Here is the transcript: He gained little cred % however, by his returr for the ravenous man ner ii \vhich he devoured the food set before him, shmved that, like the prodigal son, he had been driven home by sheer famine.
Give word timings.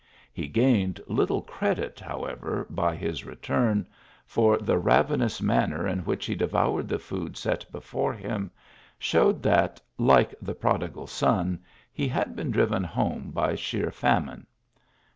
He 0.33 0.47
gained 0.47 0.99
little 1.05 1.43
cred 1.43 1.99
% 1.99 1.99
however, 1.99 2.65
by 2.71 2.95
his 2.95 3.21
returr 3.23 3.85
for 4.25 4.57
the 4.57 4.79
ravenous 4.79 5.43
man 5.43 5.69
ner 5.69 5.87
ii 5.87 5.93
\vhich 6.01 6.23
he 6.25 6.33
devoured 6.33 6.87
the 6.87 6.97
food 6.97 7.37
set 7.37 7.71
before 7.71 8.11
him, 8.15 8.49
shmved 8.99 9.43
that, 9.43 9.79
like 9.99 10.33
the 10.41 10.55
prodigal 10.55 11.05
son, 11.05 11.59
he 11.93 12.07
had 12.07 12.35
been 12.35 12.49
driven 12.49 12.83
home 12.83 13.29
by 13.29 13.53
sheer 13.53 13.91
famine. 13.91 14.47